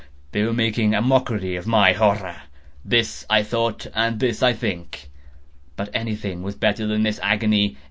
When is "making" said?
0.51-0.95